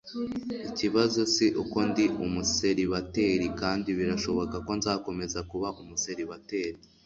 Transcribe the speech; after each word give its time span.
ikibazo 0.69 1.19
si 1.33 1.45
uko 1.63 1.77
ndi 1.89 2.05
umuseribateri 2.25 3.45
kandi 3.59 3.87
birashoboka 3.97 4.55
ko 4.65 4.71
nzakomeza 4.79 5.39
kuba 5.49 5.67
umuseribateri 5.81 6.77